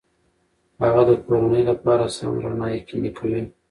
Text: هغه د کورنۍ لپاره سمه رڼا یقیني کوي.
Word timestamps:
هغه 0.81 1.01
د 1.09 1.11
کورنۍ 1.25 1.61
لپاره 1.69 2.03
سمه 2.15 2.37
رڼا 2.43 2.67
یقیني 2.77 3.11
کوي. 3.17 3.41